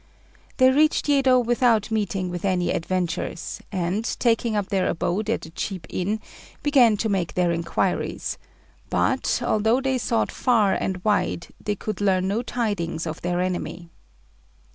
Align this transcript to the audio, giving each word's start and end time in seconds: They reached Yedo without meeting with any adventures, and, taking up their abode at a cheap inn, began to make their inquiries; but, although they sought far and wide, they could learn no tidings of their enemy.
They 0.57 0.71
reached 0.71 1.05
Yedo 1.07 1.39
without 1.45 1.91
meeting 1.91 2.31
with 2.31 2.43
any 2.43 2.71
adventures, 2.71 3.61
and, 3.71 4.03
taking 4.17 4.55
up 4.55 4.69
their 4.69 4.89
abode 4.89 5.29
at 5.29 5.45
a 5.45 5.51
cheap 5.51 5.85
inn, 5.91 6.19
began 6.63 6.97
to 6.97 7.07
make 7.07 7.35
their 7.35 7.51
inquiries; 7.51 8.39
but, 8.89 9.43
although 9.45 9.79
they 9.79 9.99
sought 9.99 10.31
far 10.31 10.73
and 10.73 11.03
wide, 11.03 11.49
they 11.63 11.75
could 11.75 12.01
learn 12.01 12.27
no 12.27 12.41
tidings 12.41 13.05
of 13.05 13.21
their 13.21 13.39
enemy. 13.41 13.91